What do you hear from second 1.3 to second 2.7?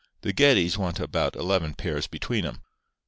eleven pairs between 'em.